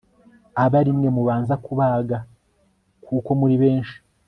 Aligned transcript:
abe 0.63 0.75
ari 0.81 0.91
mwe 0.97 1.09
mubanza 1.15 1.53
kubaga 1.65 2.17
kuko 3.05 3.29
muri 3.39 3.55
benshi 3.63 3.95